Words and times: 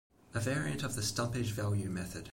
A 0.33 0.39
variant 0.39 0.81
of 0.81 0.95
the 0.95 1.03
stumpage 1.03 1.51
value 1.51 1.87
method. 1.87 2.29